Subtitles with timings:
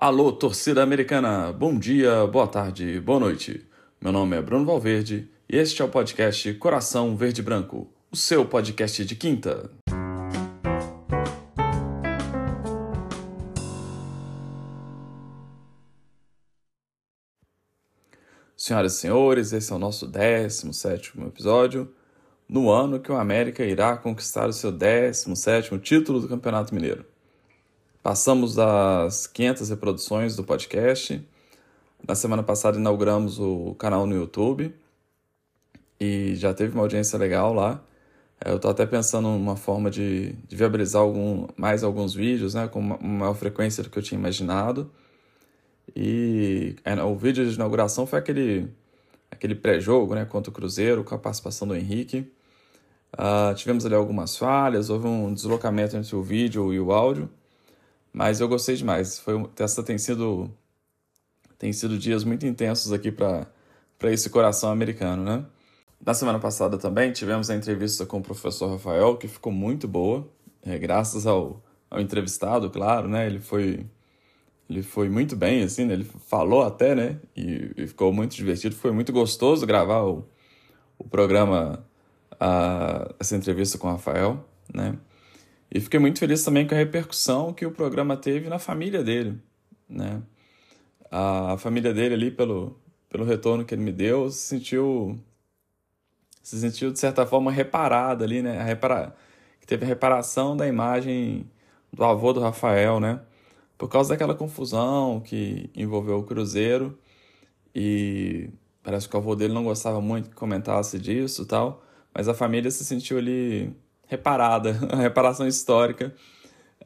[0.00, 1.52] Alô, torcida americana!
[1.52, 3.66] Bom dia, boa tarde, boa noite.
[4.00, 8.46] Meu nome é Bruno Valverde e este é o podcast Coração Verde Branco, o seu
[8.46, 9.72] podcast de quinta.
[18.56, 21.92] Senhoras e senhores, esse é o nosso 17 episódio,
[22.48, 27.04] no ano que o América irá conquistar o seu 17 título do Campeonato Mineiro.
[28.08, 31.22] Passamos das 500 reproduções do podcast.
[32.08, 34.74] Na semana passada inauguramos o canal no YouTube
[36.00, 37.84] e já teve uma audiência legal lá.
[38.42, 42.66] É, eu estou até pensando numa forma de, de viabilizar algum, mais alguns vídeos, né,
[42.66, 44.90] com uma maior frequência do que eu tinha imaginado.
[45.94, 48.70] E é, o vídeo de inauguração foi aquele,
[49.30, 52.26] aquele pré-jogo né, contra o Cruzeiro, com a participação do Henrique.
[53.12, 57.28] Uh, tivemos ali algumas falhas, houve um deslocamento entre o vídeo e o áudio,
[58.12, 59.18] mas eu gostei demais.
[59.18, 60.50] Foi, essa tem sido,
[61.58, 63.46] tem sido dias muito intensos aqui para
[64.04, 65.44] esse coração americano, né?
[66.04, 70.28] Na semana passada também tivemos a entrevista com o professor Rafael, que ficou muito boa,
[70.62, 73.26] é, graças ao, ao entrevistado, claro, né?
[73.26, 73.86] Ele foi,
[74.70, 75.94] ele foi muito bem, assim, né?
[75.94, 77.20] ele falou até, né?
[77.36, 78.76] E, e, ficou muito divertido.
[78.76, 80.24] Foi muito gostoso gravar o,
[80.98, 81.84] o programa,
[82.38, 84.96] a, essa entrevista com o Rafael, né?
[85.70, 89.38] E fiquei muito feliz também com a repercussão que o programa teve na família dele,
[89.88, 90.22] né?
[91.10, 95.18] A família dele ali, pelo, pelo retorno que ele me deu, se sentiu,
[96.42, 98.58] se sentiu de certa forma reparada ali, né?
[98.60, 99.14] A repara,
[99.66, 101.50] teve a reparação da imagem
[101.92, 103.20] do avô do Rafael, né?
[103.76, 106.98] Por causa daquela confusão que envolveu o Cruzeiro
[107.74, 108.50] e
[108.82, 112.70] parece que o avô dele não gostava muito que comentasse disso tal, mas a família
[112.70, 113.74] se sentiu ali
[114.08, 116.12] reparada, a reparação histórica,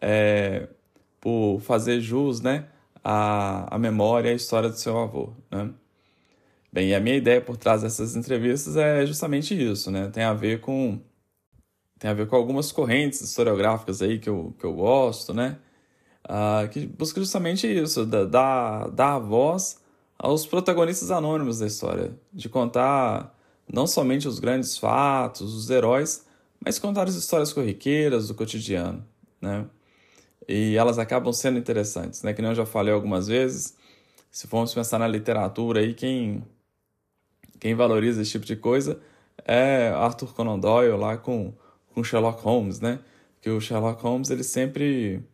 [0.01, 0.69] é,
[1.21, 2.67] por fazer jus né,
[3.03, 5.33] à, à memória e à história do seu avô.
[5.51, 5.71] Né?
[6.73, 10.09] Bem, e a minha ideia por trás dessas entrevistas é justamente isso, né?
[10.09, 10.99] Tem a ver com
[11.99, 15.59] tem a ver com algumas correntes historiográficas aí que eu, que eu gosto, né?
[16.25, 19.81] Uh, que busca justamente isso, dar, dar voz
[20.19, 23.37] aos protagonistas anônimos da história, de contar
[23.71, 26.27] não somente os grandes fatos, os heróis,
[26.65, 29.05] mas contar as histórias corriqueiras do cotidiano,
[29.41, 29.67] né?
[30.49, 32.33] E elas acabam sendo interessantes, né?
[32.33, 33.77] Que nem eu já falei algumas vezes,
[34.31, 36.45] se formos pensar na literatura aí, quem,
[37.61, 39.01] quem valoriza esse tipo de coisa
[39.45, 41.53] é Arthur Conan Doyle lá com,
[41.95, 43.01] com Sherlock Holmes, né?
[43.41, 45.25] Que o Sherlock Holmes, ele sempre,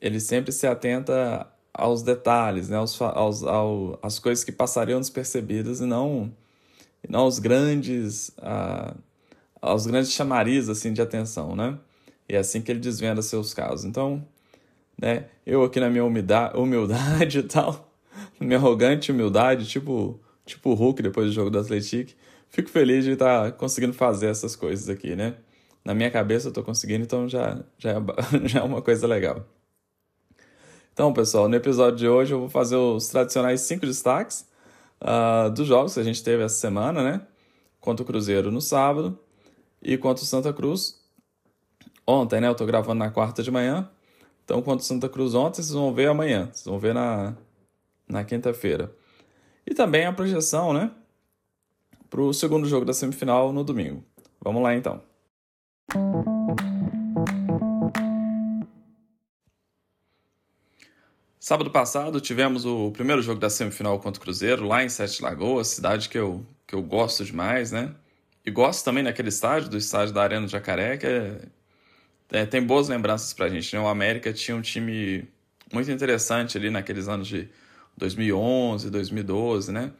[0.00, 2.76] ele sempre se atenta aos detalhes, né?
[2.76, 6.32] Aos, aos, ao, às coisas que passariam despercebidas e não,
[7.02, 8.28] e não aos grandes...
[8.38, 8.96] Uh,
[9.64, 11.78] aos grandes chamarizes assim, de atenção, né?
[12.28, 13.84] E é assim que ele desvenda seus casos.
[13.84, 14.26] Então,
[15.00, 17.90] né, eu aqui na minha humildade, humildade e tal,
[18.38, 22.12] minha arrogante humildade, tipo, tipo o Hulk depois do jogo do Atlético,
[22.50, 25.34] fico feliz de estar tá conseguindo fazer essas coisas aqui, né?
[25.84, 27.98] Na minha cabeça eu estou conseguindo, então já, já, é,
[28.48, 29.46] já é uma coisa legal.
[30.92, 34.46] Então, pessoal, no episódio de hoje eu vou fazer os tradicionais cinco destaques
[35.02, 37.22] uh, dos jogos que a gente teve essa semana, né?
[37.80, 39.18] Contra o Cruzeiro no sábado,
[39.84, 40.98] e quanto o Santa Cruz,
[42.06, 42.48] ontem, né?
[42.48, 43.88] Eu tô gravando na quarta de manhã.
[44.44, 46.50] Então, quanto o Santa Cruz ontem, vocês vão ver amanhã.
[46.52, 47.36] Vocês vão ver na,
[48.08, 48.94] na quinta-feira.
[49.66, 50.90] E também a projeção, né?
[52.08, 54.04] Para o segundo jogo da semifinal no domingo.
[54.40, 55.02] Vamos lá, então.
[61.38, 65.68] Sábado passado tivemos o primeiro jogo da semifinal contra o Cruzeiro, lá em Sete Lagoas,
[65.68, 67.94] cidade que eu, que eu gosto demais, né?
[68.44, 71.40] E gosto também daquele estádio, do estádio da Arena do Jacaré, que é,
[72.30, 73.74] é, tem boas lembranças pra gente.
[73.74, 73.80] Né?
[73.80, 75.26] O América tinha um time
[75.72, 77.48] muito interessante ali naqueles anos de
[77.96, 79.92] 2011, 2012, né?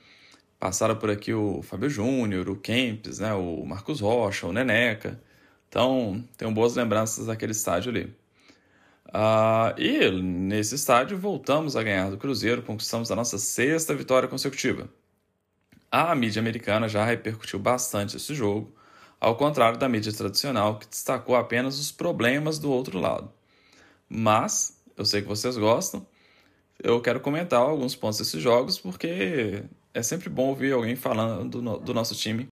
[0.58, 3.32] Passaram por aqui o Fábio Júnior, o Kempes, né?
[3.34, 5.20] o Marcos Rocha, o Neneca.
[5.68, 8.14] Então, tenho boas lembranças daquele estádio ali.
[9.08, 14.88] Uh, e nesse estádio voltamos a ganhar do Cruzeiro, conquistamos a nossa sexta vitória consecutiva.
[15.96, 18.74] A mídia americana já repercutiu bastante esse jogo,
[19.20, 23.30] ao contrário da mídia tradicional, que destacou apenas os problemas do outro lado.
[24.08, 26.04] Mas, eu sei que vocês gostam,
[26.82, 29.62] eu quero comentar alguns pontos desses jogos, porque
[29.94, 32.48] é sempre bom ouvir alguém falando do, nosso time.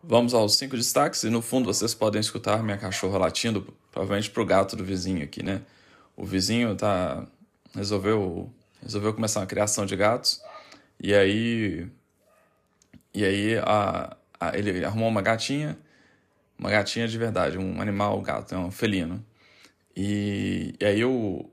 [0.00, 4.46] Vamos aos cinco destaques, e no fundo vocês podem escutar minha cachorra latindo, provavelmente pro
[4.46, 5.62] gato do vizinho aqui, né?
[6.16, 7.26] O vizinho tá
[7.74, 10.40] resolveu resolveu começar uma criação de gatos,
[11.00, 11.90] e aí
[13.14, 15.78] e aí a, a, ele arrumou uma gatinha,
[16.58, 19.24] uma gatinha de verdade, um animal gato, é um felino.
[19.96, 21.48] E, e aí o,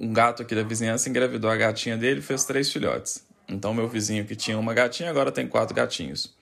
[0.00, 3.24] um gato aqui da vizinhança engravidou a gatinha dele e fez três filhotes.
[3.48, 6.34] Então, meu vizinho que tinha uma gatinha agora tem quatro gatinhos.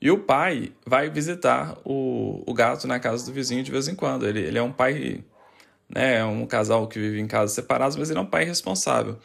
[0.00, 3.94] E o pai vai visitar o, o gato na casa do vizinho de vez em
[3.94, 4.26] quando.
[4.26, 5.24] Ele, ele é um pai,
[5.88, 6.18] né?
[6.18, 9.18] É um casal que vive em casas separadas, mas ele é um pai responsável.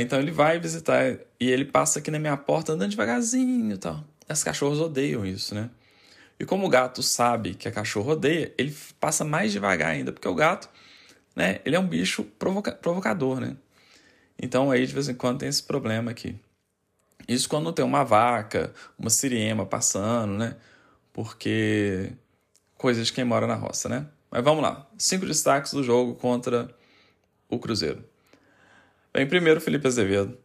[0.00, 4.04] Então ele vai visitar e ele passa aqui na minha porta andando devagarzinho e tal.
[4.28, 5.70] As cachorros odeiam isso, né?
[6.38, 10.26] E como o gato sabe que a cachorro odeia, ele passa mais devagar ainda, porque
[10.26, 10.68] o gato,
[11.36, 13.56] né, ele é um bicho provoca provocador, né?
[14.40, 16.36] Então aí de vez em quando tem esse problema aqui.
[17.28, 20.56] Isso quando tem uma vaca, uma siriema passando, né?
[21.12, 22.12] Porque
[22.76, 24.06] coisas de quem mora na roça, né?
[24.30, 24.86] Mas vamos lá.
[24.98, 26.68] Cinco destaques do jogo contra
[27.48, 28.04] o Cruzeiro.
[29.14, 30.36] Bem, primeiro, Felipe Azevedo.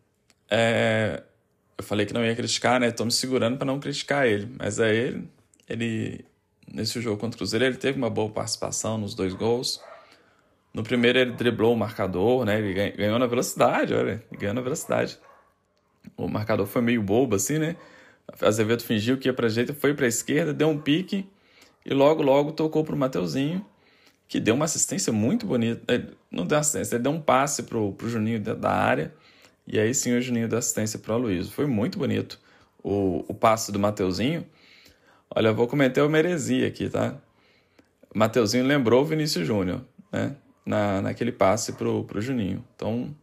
[0.50, 1.24] É...
[1.78, 2.88] Eu falei que não ia criticar, né?
[2.88, 4.54] Estou me segurando para não criticar ele.
[4.58, 5.30] Mas é ele.
[5.68, 6.26] Ele,
[6.72, 9.82] nesse jogo contra o Cruzeiro, ele teve uma boa participação nos dois gols.
[10.74, 12.60] No primeiro, ele driblou o marcador, né?
[12.60, 14.24] Ele ganhou na velocidade, olha.
[14.30, 15.20] Ele ganhou na velocidade
[16.18, 17.76] o marcador foi meio bobo assim, né?
[18.42, 21.28] Azevedo fingiu que ia para a direita, foi para a esquerda, deu um pique
[21.86, 23.66] e logo, logo tocou para o Mateuzinho,
[24.30, 25.82] que deu uma assistência muito bonita.
[26.32, 29.12] Não deu assistência, ele deu um passe para o Juninho da área
[29.68, 31.52] e aí sim o Juninho deu assistência para o Aloysio.
[31.52, 32.40] Foi muito bonito
[32.84, 34.46] o, o passe do Mateuzinho.
[35.36, 37.18] Olha, eu vou cometer uma heresia aqui, tá?
[38.14, 39.82] Mateuzinho lembrou o Vinícius Júnior,
[40.12, 40.36] né?
[40.66, 42.64] Na, naquele passe pro, pro Juninho.
[42.76, 43.16] Então,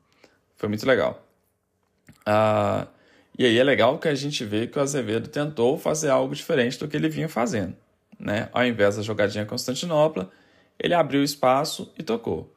[0.56, 1.24] foi muito legal.
[2.24, 2.88] Ah,
[3.38, 6.78] e aí é legal que a gente vê que o Azevedo tentou fazer algo diferente
[6.78, 7.76] do que ele vinha fazendo.
[8.18, 8.48] Né?
[8.52, 10.30] Ao invés da jogadinha Constantinopla,
[10.78, 12.54] ele abriu espaço e tocou.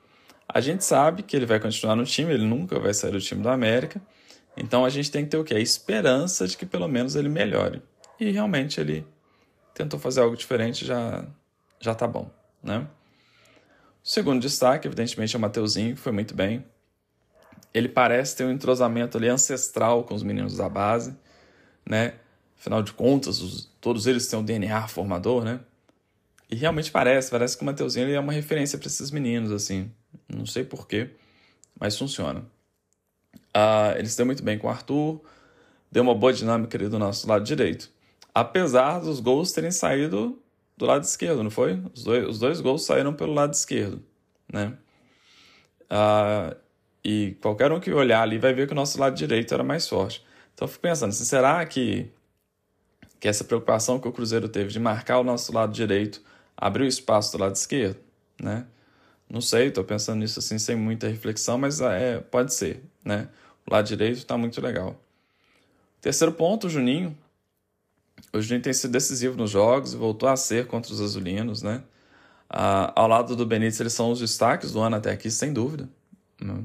[0.48, 3.42] A gente sabe que ele vai continuar no time, ele nunca vai sair do time
[3.42, 4.02] do América.
[4.58, 5.56] Então a gente tem que ter o quê?
[5.56, 7.82] A esperança de que pelo menos ele melhore.
[8.20, 9.06] E realmente ele
[9.74, 11.26] tentou fazer algo diferente, já
[11.80, 12.30] já tá bom,
[12.62, 12.88] né?
[14.04, 16.66] O segundo destaque, evidentemente, é o Mateuzinho, que foi muito bem
[17.74, 21.16] ele parece ter um entrosamento ali ancestral com os meninos da base,
[21.86, 22.16] né?
[22.58, 25.60] Afinal de contas, os, todos eles têm um DNA formador, né?
[26.50, 29.92] E realmente parece, parece que o Mateuzinho ele é uma referência para esses meninos, assim.
[30.28, 31.12] Não sei porquê,
[31.80, 32.44] mas funciona.
[33.56, 35.22] Uh, ele se deu muito bem com o Arthur,
[35.92, 37.92] deu uma boa dinâmica ali do nosso lado direito.
[38.34, 40.40] Apesar dos gols terem saído
[40.76, 41.82] do lado esquerdo, não foi?
[41.94, 44.02] Os dois, os dois gols saíram pelo lado esquerdo,
[44.52, 44.74] né?
[45.86, 46.56] Uh,
[47.04, 49.88] e qualquer um que olhar ali vai ver que o nosso lado direito era mais
[49.88, 50.26] forte.
[50.54, 52.12] Então eu fico pensando, assim, será que,
[53.20, 56.22] que essa preocupação que o Cruzeiro teve de marcar o nosso lado direito
[56.60, 58.00] abriu espaço do lado esquerdo?
[58.42, 58.66] Né?
[59.30, 62.84] Não sei, estou pensando nisso assim sem muita reflexão, mas é, pode ser.
[63.04, 63.28] Né?
[63.66, 65.00] O lado direito está muito legal.
[66.02, 67.18] Terceiro ponto, o Juninho.
[68.34, 71.62] O Juninho tem sido decisivo nos jogos e voltou a ser contra os azulinos.
[71.62, 71.84] Né?
[72.50, 75.88] Ah, ao lado do Benítez, eles são os destaques do ano até aqui, sem dúvida.
[76.42, 76.64] Né?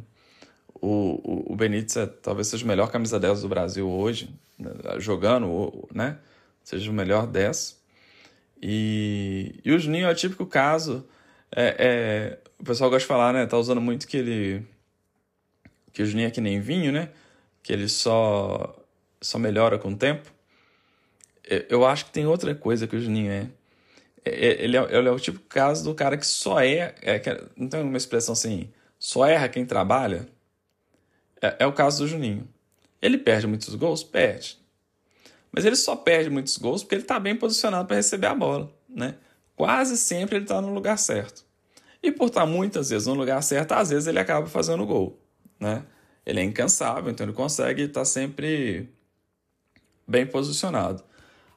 [0.85, 5.89] o, o, Benítez é, talvez seja o melhor camisa 10 do Brasil hoje, né, jogando,
[5.95, 6.19] né?
[6.63, 7.83] Seja o melhor 10.
[8.61, 11.07] E, e o Juninho é o típico caso.
[11.55, 13.47] É, é, o pessoal gosta de falar, né?
[13.47, 14.67] Tá usando muito que ele.
[15.93, 17.11] Que o Juninho é que nem vinho, né?
[17.63, 18.77] Que ele só,
[19.21, 20.33] só melhora com o tempo.
[21.69, 23.49] Eu acho que tem outra coisa que o Juninho é.
[24.25, 27.21] é, é ele, é ele é o tipo caso do cara que só é, é.
[27.57, 28.73] Não tem uma expressão assim.
[28.99, 30.27] Só erra quem trabalha.
[31.41, 32.49] É, é o caso do Juninho.
[33.01, 34.03] Ele perde muitos gols?
[34.03, 34.59] Perde.
[35.55, 38.73] Mas ele só perde muitos gols porque ele está bem posicionado para receber a bola.
[38.89, 39.15] Né?
[39.55, 41.45] Quase sempre ele está no lugar certo.
[42.03, 45.17] E por estar tá muitas vezes no lugar certo, às vezes ele acaba fazendo gol.
[45.61, 45.85] Né?
[46.27, 48.93] Ele é incansável, então ele consegue estar tá sempre
[50.09, 51.05] bem posicionado.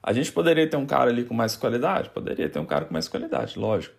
[0.02, 2.12] A gente poderia ter um cara ali com mais qualidade?
[2.12, 3.96] Poderia ter um cara com mais qualidade, lógico.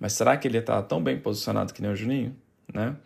[0.00, 2.36] Mas será que ele está tão bem posicionado que nem o Juninho?
[2.74, 2.96] Né?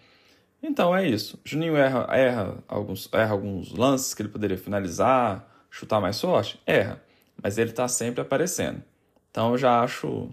[0.62, 1.38] Então é isso.
[1.44, 6.60] Juninho erra, erra, alguns, erra alguns lances que ele poderia finalizar, chutar mais forte?
[6.64, 7.02] Erra.
[7.42, 8.82] Mas ele está sempre aparecendo.
[9.30, 10.30] Então eu já acho.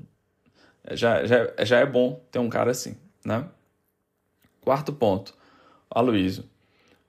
[0.91, 3.47] Já, já, já é bom ter um cara assim, né?
[4.61, 5.33] Quarto ponto.
[5.89, 6.43] O Aloysio.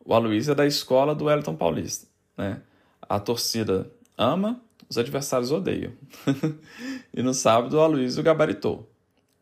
[0.05, 2.07] O Aloysio é da escola do Wellington Paulista,
[2.37, 2.63] né?
[3.03, 5.93] A torcida ama, os adversários odeiam.
[7.13, 8.89] e no sábado o Aloysio gabaritou.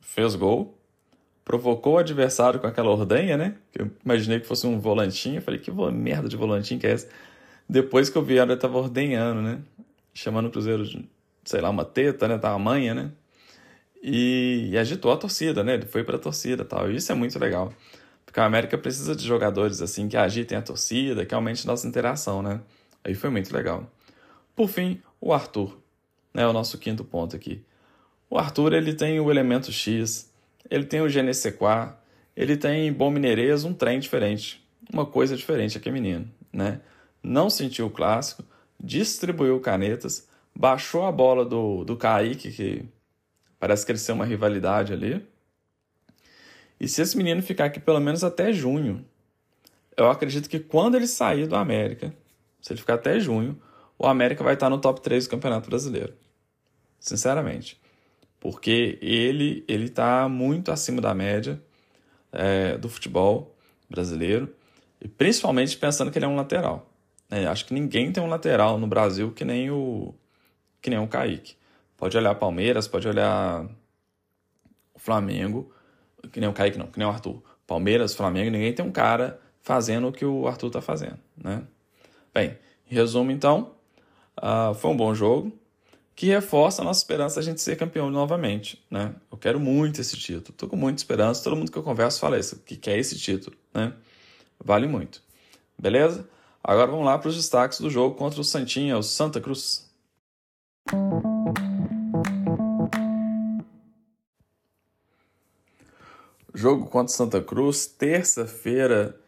[0.01, 0.77] Fez gol,
[1.45, 3.57] provocou o adversário com aquela ordenha, né?
[3.75, 5.37] Eu imaginei que fosse um volantinho.
[5.37, 7.09] Eu falei, que merda de volantinho que é essa?
[7.69, 9.61] Depois que eu vi ela, tava ordenhando, né?
[10.15, 11.09] Chamando o Cruzeiro de,
[11.45, 12.39] sei lá, uma teta, né?
[12.39, 13.13] Tava manha, né?
[14.03, 15.75] E, e, agitou a torcida, né?
[15.75, 16.91] Ele foi pra torcida tal.
[16.91, 17.73] E isso é muito legal.
[18.25, 22.43] Porque a América precisa de jogadores assim que agitem a torcida, que aumente nossa interação,
[22.43, 22.61] né?
[23.05, 23.91] Aí foi muito legal.
[24.55, 25.79] Por fim, o Arthur,
[26.33, 26.47] né?
[26.47, 27.65] O nosso quinto ponto aqui.
[28.31, 30.31] O Arthur, ele tem o elemento X,
[30.71, 31.99] ele tem o Genesequá,
[32.37, 36.81] ele tem bom mineirês, um trem diferente, uma coisa diferente aqui, menino, né?
[37.23, 38.45] Não sentiu o clássico,
[38.79, 42.85] distribuiu canetas, baixou a bola do, do Kaique, que
[43.59, 45.27] parece têm uma rivalidade ali.
[46.81, 49.05] E se esse menino ficar aqui pelo menos até junho,
[49.97, 52.15] eu acredito que quando ele sair do América,
[52.61, 53.61] se ele ficar até junho,
[53.99, 56.15] o América vai estar no top 3 do Campeonato Brasileiro.
[57.01, 57.81] Sinceramente.
[58.39, 61.61] Porque ele ele está muito acima da média
[62.33, 63.57] é, do futebol
[63.91, 64.55] brasileiro.
[65.01, 66.89] E principalmente pensando que ele é um lateral.
[67.31, 70.15] É, acho que ninguém tem um lateral no Brasil que nem o
[70.81, 71.57] que nem o Kaique.
[71.97, 73.67] Pode olhar Palmeiras, pode olhar
[74.95, 75.73] o Flamengo,
[76.33, 77.43] que nem o Kaique não, que nem o Arthur.
[77.67, 81.65] Palmeiras, Flamengo, ninguém tem um cara fazendo o que o Arthur está fazendo, né?
[82.33, 82.57] Bem,
[82.91, 83.75] em resumo então,
[84.39, 85.53] uh, foi um bom jogo
[86.15, 89.15] que reforça a nossa esperança de a gente ser campeão novamente, né?
[89.31, 92.39] Eu quero muito esse título, tô com muita esperança, todo mundo que eu converso fala
[92.39, 93.93] isso, que quer esse título, né?
[94.59, 95.23] Vale muito.
[95.79, 96.29] Beleza?
[96.69, 99.91] Agora vamos lá para os destaques do jogo contra o Santinha, o Santa Cruz.
[106.53, 109.19] Jogo contra Santa Cruz, terça-feira,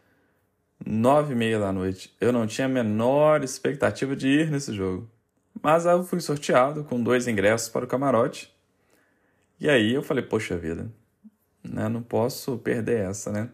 [0.85, 2.15] nove e meia da noite.
[2.21, 5.09] Eu não tinha a menor expectativa de ir nesse jogo.
[5.63, 8.55] Mas eu fui sorteado com dois ingressos para o camarote.
[9.59, 10.91] E aí eu falei, poxa vida,
[11.63, 11.89] né?
[11.89, 13.49] não posso perder essa, né?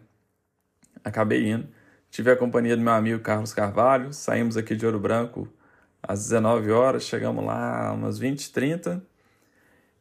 [1.02, 1.77] Acabei indo.
[2.10, 4.12] Tive a companhia do meu amigo Carlos Carvalho.
[4.12, 5.48] Saímos aqui de Ouro Branco
[6.02, 9.02] às 19 horas, chegamos lá umas 20, 30.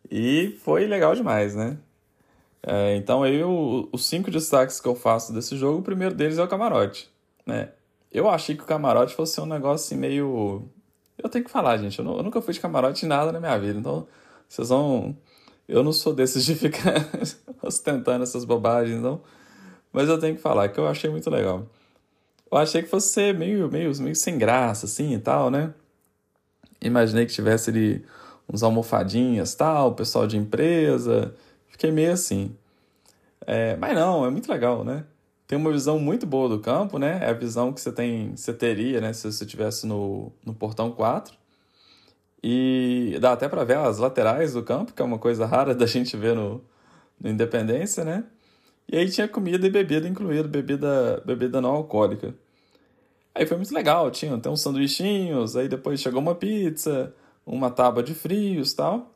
[0.10, 1.78] E foi legal demais, né?
[2.64, 6.44] É, então, eu, os cinco destaques que eu faço desse jogo, o primeiro deles é
[6.44, 7.10] o camarote.
[7.46, 7.70] Né?
[8.12, 10.64] Eu achei que o camarote fosse um negócio assim meio.
[11.18, 12.00] Eu tenho que falar, gente.
[12.00, 13.80] Eu, não, eu nunca fui de camarote em nada na minha vida.
[13.80, 14.08] Então,
[14.48, 15.18] vocês vão.
[15.68, 17.08] Eu não sou desses de ficar
[17.62, 19.22] ostentando essas bobagens, não.
[19.92, 21.68] Mas eu tenho que falar que eu achei muito legal.
[22.52, 25.74] Eu achei que fosse ser meio, meio, meio sem graça, assim e tal, né?
[26.82, 28.06] Imaginei que tivesse ali
[28.52, 31.34] uns almofadinhas, tal, pessoal de empresa
[31.78, 32.56] Fiquei meio assim.
[33.46, 35.06] É, mas não, é muito legal, né?
[35.48, 37.20] Tem uma visão muito boa do campo, né?
[37.22, 39.14] É a visão que você tem, você teria, né?
[39.14, 41.38] Se você estivesse no, no portão 4.
[42.44, 45.86] E dá até para ver as laterais do campo, que é uma coisa rara da
[45.86, 46.64] gente ver no,
[47.22, 48.24] no Independência, né?
[48.90, 52.34] E aí tinha comida e bebida incluído, bebida, bebida não alcoólica.
[53.36, 57.14] Aí foi muito legal, tinha até uns sanduichinhos, aí depois chegou uma pizza,
[57.46, 59.14] uma tábua de frios tal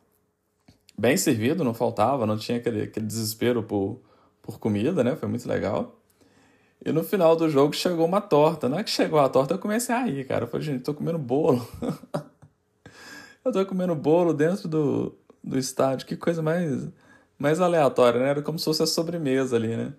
[0.98, 4.00] bem servido, não faltava, não tinha aquele, aquele desespero por,
[4.40, 5.16] por comida, né?
[5.16, 5.98] Foi muito legal.
[6.84, 8.68] E no final do jogo chegou uma torta.
[8.68, 10.44] Na é que chegou a torta, eu comecei a rir, cara.
[10.44, 11.66] Eu falei, gente, tô comendo bolo.
[13.44, 16.06] eu tô comendo bolo dentro do, do estádio.
[16.06, 16.88] Que coisa mais,
[17.42, 18.28] mais aleatória, né?
[18.30, 19.92] Era como se fosse a sobremesa ali, né?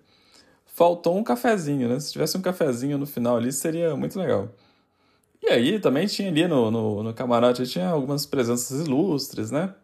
[0.66, 2.00] Faltou um cafezinho, né?
[2.00, 4.48] Se tivesse um cafezinho no final ali, seria muito legal.
[5.42, 9.74] E aí também tinha ali no, no, no camarote, tinha algumas presenças ilustres, né?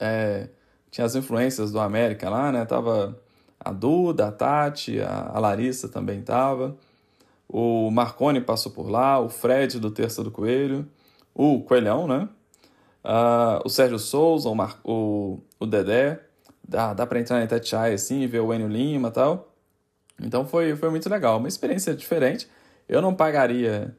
[0.00, 0.48] é,
[0.90, 2.64] tinha as influências do América lá, né?
[2.64, 3.20] Tava
[3.60, 6.76] a Duda, a Tati, a, a Larissa também tava.
[7.48, 10.88] O Marconi passou por lá, o Fred do Terça do Coelho,
[11.34, 12.28] o Coelhão, né?
[13.04, 14.80] Uh, o Sérgio Souza, o, Mar...
[14.84, 16.20] o, o Dedé.
[16.70, 19.52] Dá, dá para entrar na Itatiaia assim ver o Enio Lima e tal.
[20.22, 22.48] Então foi, foi muito legal, uma experiência diferente.
[22.88, 23.96] Eu não pagaria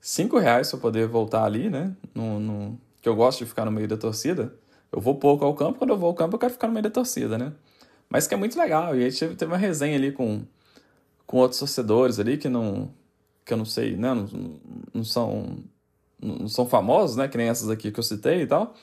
[0.00, 1.94] cinco reais para poder voltar ali, né?
[2.12, 4.52] No, no, que eu gosto de ficar no meio da torcida.
[4.90, 6.82] Eu vou pouco ao campo, quando eu vou ao campo eu quero ficar no meio
[6.82, 7.52] da torcida, né?
[8.08, 8.96] Mas que é muito legal.
[8.98, 10.42] E aí teve, teve uma resenha ali com,
[11.28, 12.90] com outros torcedores ali que não.
[13.44, 14.12] que eu não sei, né?
[14.12, 14.28] Não,
[14.92, 15.58] não são.
[16.20, 17.28] Não são famosos, né?
[17.28, 18.74] Que nem essas aqui que eu citei e tal.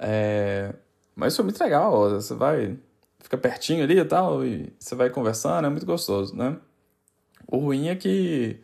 [0.00, 0.74] É,
[1.18, 2.10] mas foi muito legal.
[2.10, 2.78] Você vai.
[3.18, 6.56] Fica pertinho ali e tal, e você vai conversando, é muito gostoso, né?
[7.48, 8.60] O ruim é que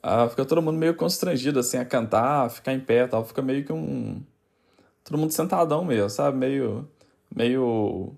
[0.00, 3.24] ah, fica todo mundo meio constrangido, assim, a cantar, a ficar em pé tal.
[3.24, 4.22] Fica meio que um
[5.04, 6.38] todo mundo sentadão mesmo, sabe?
[6.38, 6.88] Meio,
[7.34, 8.14] meio,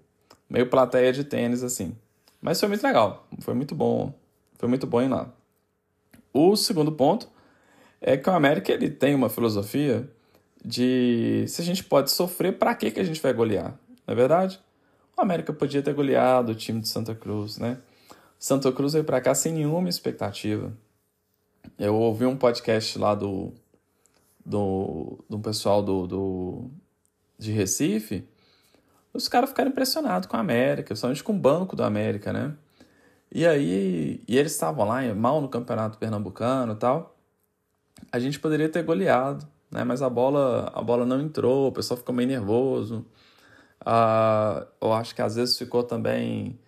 [0.48, 1.96] meio plateia de tênis, assim.
[2.40, 4.12] Mas foi muito legal, foi muito bom,
[4.58, 5.32] foi muito bom ir lá.
[6.34, 7.28] O segundo ponto
[8.00, 10.08] é que o América ele tem uma filosofia
[10.64, 13.78] de se a gente pode sofrer, para que, que a gente vai golear?
[14.06, 14.60] Não é verdade?
[15.16, 17.78] O América podia ter goleado o time de Santa Cruz, né?
[18.38, 20.72] Santa Cruz veio para cá sem nenhuma expectativa.
[21.78, 23.52] Eu ouvi um podcast lá do
[24.44, 26.70] do, do pessoal do, do,
[27.38, 28.28] de Recife,
[29.12, 32.54] os caras ficaram impressionados com a América, principalmente com o Banco da América, né?
[33.30, 37.16] E aí, e eles estavam lá mal no Campeonato Pernambucano e tal.
[38.10, 39.82] A gente poderia ter goleado, né?
[39.84, 43.04] Mas a bola, a bola não entrou, o pessoal ficou meio nervoso.
[43.84, 46.58] Ah, eu acho que às vezes ficou também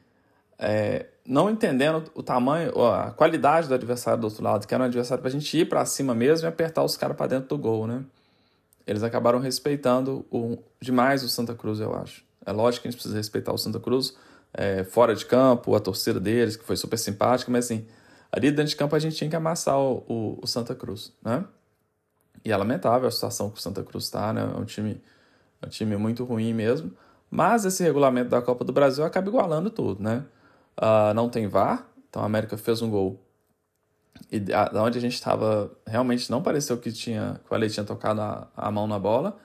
[0.58, 4.87] é, não entendendo o tamanho, a qualidade do adversário do outro lado, que era um
[4.87, 7.58] adversário para a gente ir para cima mesmo e apertar os caras para dentro do
[7.58, 8.04] gol, né?
[8.87, 12.25] Eles acabaram respeitando o, demais o Santa Cruz, eu acho.
[12.44, 14.16] É lógico que a gente precisa respeitar o Santa Cruz
[14.52, 17.87] é, fora de campo, a torcida deles, que foi super simpática, mas assim,
[18.30, 21.44] ali dentro de campo a gente tinha que amassar o, o, o Santa Cruz, né?
[22.45, 24.43] E é lamentável a situação que o Santa Cruz está, né?
[24.43, 25.03] É um time,
[25.61, 26.93] é um time muito ruim mesmo.
[27.31, 30.25] Mas esse regulamento da Copa do Brasil acaba igualando tudo, né?
[30.79, 33.21] Uh, não tem VAR, então a América fez um gol.
[34.31, 37.85] E da onde a gente estava, realmente não pareceu que tinha que o Ale tinha
[37.85, 39.37] tocado a, a mão na bola.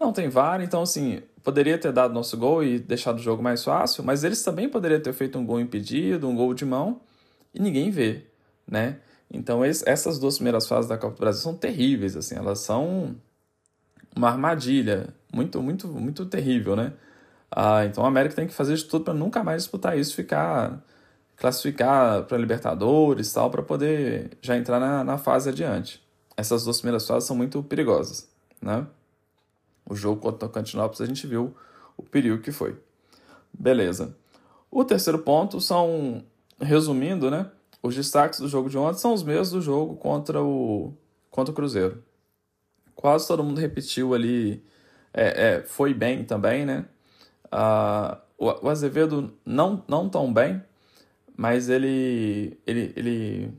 [0.00, 3.62] Não tem VAR, então assim, poderia ter dado nosso gol e deixado o jogo mais
[3.62, 7.00] fácil, mas eles também poderiam ter feito um gol impedido, um gol de mão,
[7.54, 8.26] e ninguém vê,
[8.66, 8.98] né?
[9.32, 13.16] Então esse, essas duas primeiras fases da Copa do Brasil são terríveis, assim, elas são
[14.14, 16.92] uma armadilha muito, muito, muito terrível, né?
[17.50, 20.82] Ah, então a América tem que fazer de tudo para nunca mais disputar isso, ficar
[21.36, 26.00] classificar para Libertadores tal, para poder já entrar na, na fase adiante.
[26.36, 28.28] Essas duas primeiras fases são muito perigosas,
[28.60, 28.86] né?
[29.88, 31.54] O jogo contra o Tocantinópolis a gente viu
[31.96, 32.78] o perigo que foi.
[33.52, 34.16] Beleza.
[34.70, 36.22] O terceiro ponto são,
[36.60, 37.50] resumindo, né?
[37.82, 40.94] Os destaques do jogo de ontem são os mesmos do jogo contra o,
[41.30, 42.02] contra o Cruzeiro.
[42.94, 44.62] Quase todo mundo repetiu ali,
[45.12, 46.84] é, é, foi bem também, né?
[47.52, 50.62] Uh, o, Azevedo não, não tão bem,
[51.36, 53.52] mas ele, ele, ele,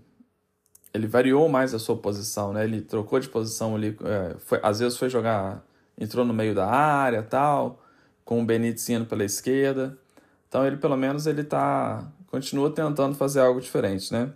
[0.94, 2.64] ele variou mais a sua posição, né?
[2.64, 5.66] Ele trocou de posição ali, é, foi, às vezes foi jogar,
[5.98, 7.84] entrou no meio da área tal,
[8.24, 9.98] com o Benítez indo pela esquerda.
[10.48, 14.32] Então ele pelo menos ele tá continua tentando fazer algo diferente, né?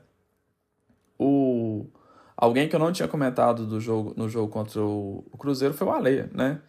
[1.17, 1.87] O
[2.37, 5.87] alguém que eu não tinha comentado do jogo no jogo contra o, o Cruzeiro foi
[5.87, 6.61] o Ale, né?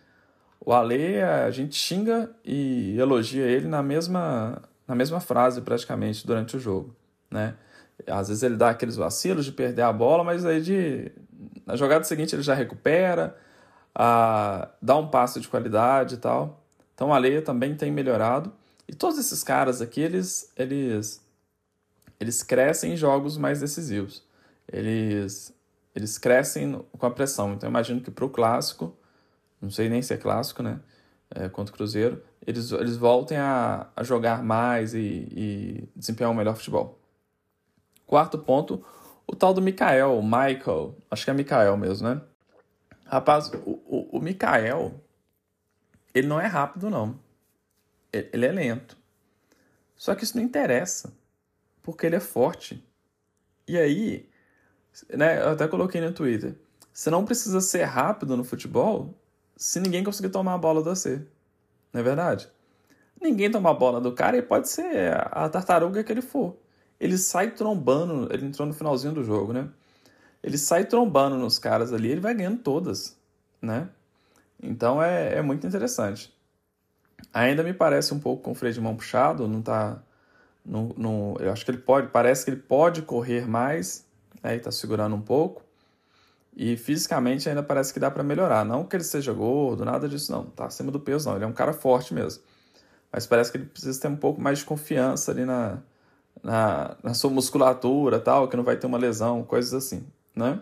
[0.59, 6.57] O Ale, a gente xinga e elogia ele na mesma, na mesma frase praticamente durante
[6.57, 6.97] o jogo,
[7.31, 7.57] né?
[8.07, 11.13] Às vezes ele dá aqueles vacilos de perder a bola, mas aí de,
[11.67, 13.37] na jogada seguinte ele já recupera,
[13.95, 16.65] a, dá um passo de qualidade e tal.
[16.95, 18.51] Então o Ale também tem melhorado.
[18.89, 21.23] E todos esses caras aqui, eles, eles,
[22.19, 24.25] eles crescem em jogos mais decisivos.
[24.67, 25.55] Eles,
[25.95, 27.53] eles crescem com a pressão.
[27.53, 28.97] Então, imagino que para o clássico,
[29.61, 30.81] não sei nem se é clássico, né?
[31.31, 36.35] É, contra o Cruzeiro, eles, eles voltem a, a jogar mais e, e desempenhar um
[36.35, 36.99] melhor futebol.
[38.07, 38.83] Quarto ponto,
[39.27, 42.23] o tal do Mikael, Michael, acho que é Mikael mesmo, né?
[43.05, 44.95] Rapaz, o, o, o Mikael,
[46.15, 47.19] ele não é rápido, não.
[48.13, 48.97] Ele, é lento.
[49.97, 51.13] Só que isso não interessa,
[51.83, 52.83] porque ele é forte.
[53.67, 54.29] E aí,
[55.11, 56.55] né, eu até coloquei no Twitter,
[56.93, 59.15] você não precisa ser rápido no futebol
[59.57, 61.27] se ninguém conseguir tomar a bola do você.
[61.93, 62.49] Não é verdade?
[63.21, 66.57] Ninguém toma a bola do cara e pode ser a tartaruga que ele for.
[67.01, 69.69] Ele sai trombando, ele entrou no finalzinho do jogo, né?
[70.43, 73.17] Ele sai trombando nos caras ali, ele vai ganhando todas,
[73.61, 73.89] né?
[74.63, 76.33] Então é, é muito interessante.
[77.33, 80.03] Ainda me parece um pouco com o freio de mão puxado, não tá.
[80.65, 84.05] Não, eu acho que ele pode, parece que ele pode correr mais,
[84.43, 84.63] aí né?
[84.63, 85.63] tá segurando um pouco.
[86.55, 88.65] E fisicamente ainda parece que dá para melhorar.
[88.65, 90.45] Não que ele seja gordo, nada disso não.
[90.45, 91.37] Tá acima do peso não.
[91.37, 92.43] Ele é um cara forte mesmo.
[93.13, 95.79] Mas parece que ele precisa ter um pouco mais de confiança ali na,
[96.43, 100.61] na, na sua musculatura tal, que não vai ter uma lesão, coisas assim, né?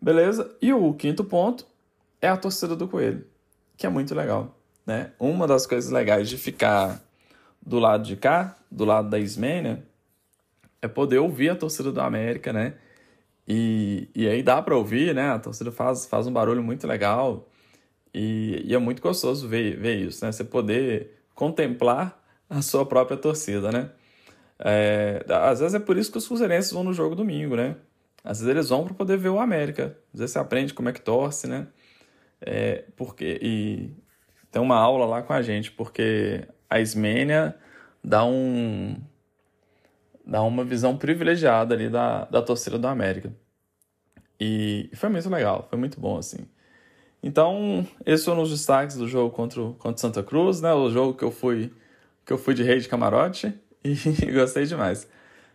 [0.00, 0.54] Beleza?
[0.62, 1.66] E o quinto ponto
[2.20, 3.26] é a torcida do coelho,
[3.76, 5.12] que é muito legal, né?
[5.18, 7.00] Uma das coisas legais de ficar
[7.60, 9.84] do lado de cá, do lado da Ismênia,
[10.82, 12.74] é poder ouvir a torcida do América, né?
[13.46, 15.30] E, e aí dá para ouvir, né?
[15.30, 17.48] A torcida faz, faz um barulho muito legal
[18.14, 20.32] e, e, é muito gostoso ver, ver isso, né?
[20.32, 23.90] Você poder contemplar a sua própria torcida, né?
[24.58, 27.76] É, às vezes é por isso que os cruzeirenses vão no jogo domingo, né?
[28.22, 29.96] Às vezes eles vão para poder ver o América.
[30.12, 31.66] Às vezes você aprende como é que torce, né?
[32.40, 33.90] É, porque, e
[34.50, 37.56] tem uma aula lá com a gente, porque a Ismênia
[38.02, 38.96] dá um,
[40.26, 43.32] dá uma visão privilegiada ali da, da torcida do América.
[44.40, 46.48] E foi muito legal, foi muito bom, assim.
[47.22, 50.72] Então, esses foram os destaques do jogo contra, contra Santa Cruz, né?
[50.72, 51.72] O jogo que eu fui
[52.24, 53.52] que eu fui de rei de camarote
[53.84, 55.08] e gostei demais.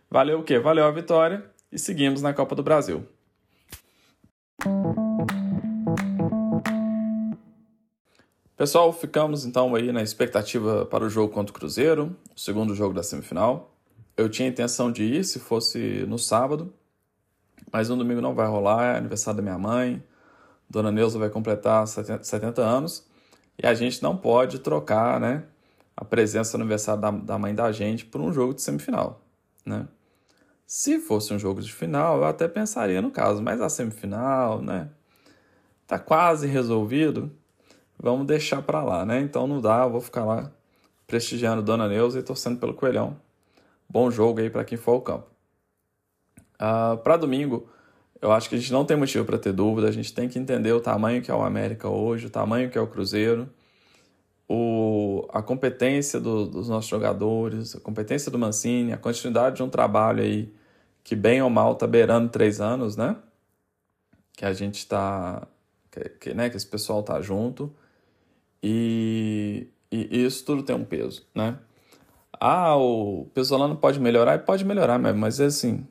[0.10, 0.60] Valeu o quê?
[0.60, 3.08] Valeu a vitória e seguimos na Copa do Brasil.
[8.58, 12.94] Pessoal, ficamos então aí na expectativa para o jogo contra o Cruzeiro, o segundo jogo
[12.94, 13.76] da semifinal.
[14.16, 16.74] Eu tinha intenção de ir se fosse no sábado,
[17.72, 20.02] mas no domingo não vai rolar, é aniversário da minha mãe.
[20.70, 23.06] Dona Neuza vai completar 70 anos
[23.62, 25.44] e a gente não pode trocar, né?
[25.96, 29.22] a presença no aniversário da, da mãe da gente por um jogo de semifinal,
[29.66, 29.88] né?
[30.68, 34.90] Se fosse um jogo de final, eu até pensaria no caso, mas a semifinal, né?
[35.88, 37.32] Tá quase resolvido,
[37.98, 39.20] vamos deixar para lá, né?
[39.22, 40.52] Então não dá, eu vou ficar lá
[41.08, 43.18] prestigiando Dona Neuza e torcendo pelo Coelhão.
[43.90, 45.28] Bom jogo aí para quem for ao campo.
[46.56, 47.68] Uh, ah, para domingo,
[48.22, 50.40] eu acho que a gente não tem motivo para ter dúvida, a gente tem que
[50.40, 53.50] entender o tamanho que é o América hoje, o tamanho que é o Cruzeiro,
[54.48, 59.70] o, a competência do, dos nossos jogadores, a competência do Mancini, a continuidade de um
[59.70, 60.54] trabalho aí
[61.04, 63.16] que bem ou mal está beirando três anos, né?
[64.34, 65.48] Que a gente está,
[65.92, 67.74] que, que, né, que esse pessoal tá junto
[68.68, 71.60] e, e, isso tudo tem um peso, né?
[72.40, 75.86] Ah, o Pesolano pode melhorar, pode melhorar mesmo, mas é assim,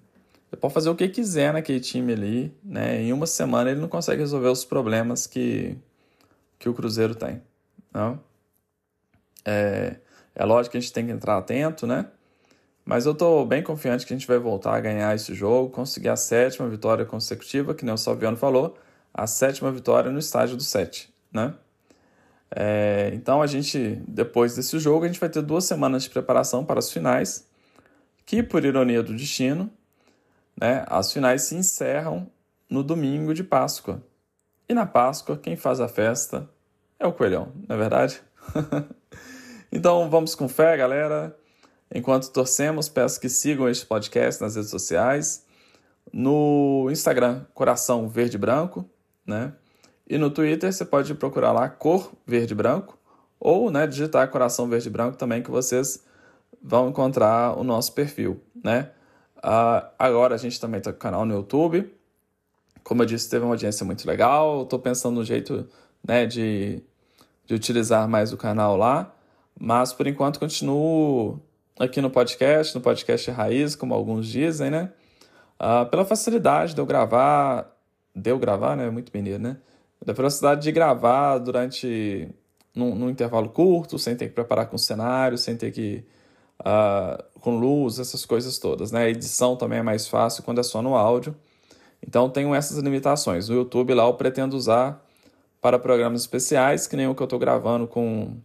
[0.50, 3.00] ele pode fazer o que quiser naquele time ali, né?
[3.00, 5.78] Em uma semana ele não consegue resolver os problemas que,
[6.58, 7.40] que o Cruzeiro tem,
[7.92, 8.18] não?
[9.44, 9.96] É,
[10.34, 12.08] é lógico que a gente tem que entrar atento, né?
[12.84, 16.08] Mas eu estou bem confiante que a gente vai voltar a ganhar esse jogo, conseguir
[16.08, 18.76] a sétima vitória consecutiva, que nem o Salviano falou,
[19.12, 21.54] a sétima vitória no estádio do 7, né?
[22.56, 26.64] É, então a gente, depois desse jogo, a gente vai ter duas semanas de preparação
[26.64, 27.48] para as finais,
[28.24, 29.68] que por ironia do destino,
[30.58, 32.30] né, as finais se encerram
[32.70, 34.00] no domingo de Páscoa.
[34.68, 36.48] E na Páscoa, quem faz a festa
[36.98, 38.22] é o coelhão, não é verdade?
[39.70, 41.36] então vamos com fé, galera.
[41.92, 45.44] Enquanto torcemos, peço que sigam este podcast nas redes sociais.
[46.12, 48.88] No Instagram, Coração Verde Branco,
[49.26, 49.52] né?
[50.08, 52.98] E no Twitter você pode procurar lá Cor Verde Branco
[53.40, 56.04] ou né, digitar Coração Verde Branco também que vocês
[56.62, 58.90] vão encontrar o nosso perfil, né?
[59.38, 61.94] Uh, agora a gente também está com canal no YouTube.
[62.82, 64.62] Como eu disse, teve uma audiência muito legal.
[64.62, 65.68] Estou pensando no jeito
[66.02, 66.82] né, de,
[67.46, 69.14] de utilizar mais o canal lá.
[69.58, 71.38] Mas por enquanto continuo
[71.78, 74.90] aqui no podcast, no podcast Raiz, como alguns dizem, né?
[75.60, 77.70] Uh, pela facilidade de eu gravar,
[78.14, 78.88] de eu gravar, né?
[78.88, 79.58] Muito mineiro, né?
[80.04, 82.28] Da velocidade de gravar durante
[82.74, 86.04] num, num, intervalo curto, sem ter que preparar com cenário, sem ter que
[86.60, 89.04] uh, com luz, essas coisas todas, né?
[89.04, 91.34] A edição também é mais fácil quando é só no áudio.
[92.06, 93.48] Então tenho essas limitações.
[93.48, 95.02] No YouTube lá eu pretendo usar
[95.60, 98.36] para programas especiais, que nem o que eu estou gravando com,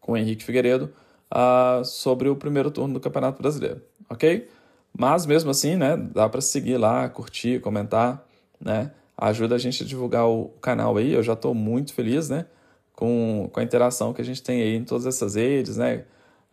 [0.00, 0.92] com o Henrique Figueiredo,
[1.32, 4.48] uh, sobre o primeiro turno do Campeonato Brasileiro, ok?
[4.96, 8.26] Mas mesmo assim, né, dá para seguir lá, curtir, comentar,
[8.60, 8.90] né?
[9.20, 11.12] Ajuda a gente a divulgar o canal aí.
[11.12, 12.46] Eu já estou muito feliz, né?
[12.94, 16.04] Com, com a interação que a gente tem aí em todas essas redes, né?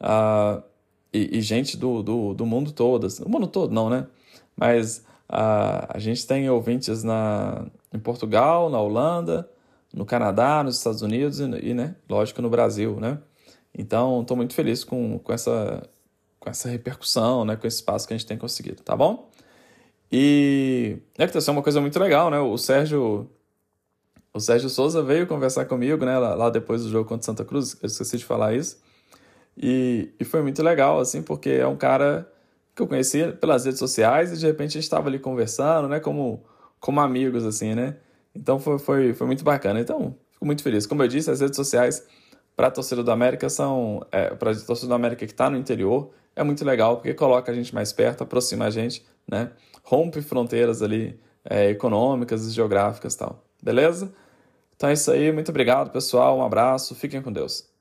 [0.02, 0.62] Uh,
[1.14, 4.06] e, e, gente do, do, do mundo todo, assim, o mundo todo não, né?
[4.56, 5.00] Mas
[5.30, 9.50] uh, a gente tem ouvintes na, em Portugal, na Holanda,
[9.94, 13.18] no Canadá, nos Estados Unidos e, e né, lógico, no Brasil, né?
[13.74, 15.88] Então, estou muito feliz com, com, essa,
[16.40, 19.27] com essa repercussão, né, com esse espaço que a gente tem conseguido, tá bom?
[20.12, 22.40] E é que tá uma coisa muito legal, né?
[22.40, 23.30] O Sérgio
[24.38, 27.76] o Sérgio Souza veio conversar comigo, né, lá, lá depois do jogo contra Santa Cruz,
[27.82, 28.78] eu esqueci de falar isso.
[29.58, 32.32] E, e foi muito legal, assim, porque é um cara
[32.76, 36.00] que eu conhecia pelas redes sociais e de repente a gente estava ali conversando, né,
[36.00, 36.44] como,
[36.80, 37.96] como amigos, assim, né?
[38.36, 39.80] Então foi, foi, foi muito bacana.
[39.80, 40.86] Então, fico muito feliz.
[40.86, 42.06] Como eu disse, as redes sociais
[42.56, 44.06] para a torcida do América são.
[44.12, 47.52] É, para a torcida do América que está no interior, é muito legal porque coloca
[47.52, 49.50] a gente mais perto, aproxima a gente, né?
[49.90, 51.18] Rompe fronteiras ali
[51.50, 53.42] é, econômicas e geográficas tal.
[53.64, 54.14] Beleza?
[54.76, 55.32] Então é isso aí.
[55.32, 56.38] Muito obrigado, pessoal.
[56.38, 56.94] Um abraço.
[56.94, 57.77] Fiquem com Deus.